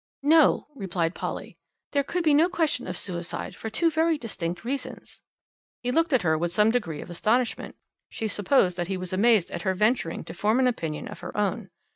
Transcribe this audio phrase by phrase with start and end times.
[0.23, 1.59] "No," replied Polly,
[1.91, 5.21] "there could be no question of suicide, for two very distinct reasons."
[5.79, 7.75] He looked at her with some degree of astonishment.
[8.09, 11.37] She supposed that he was amazed at her venturing to form an opinion of her
[11.37, 11.69] own.